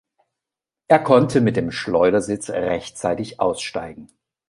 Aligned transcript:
Er 0.87 0.97
konnte 0.97 1.41
mit 1.41 1.55
dem 1.57 1.69
Schleudersitz 1.69 2.49
rechtzeitig 2.49 3.39
aussteigen. 3.39 4.07